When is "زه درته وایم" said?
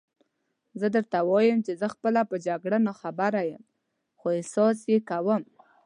0.79-1.59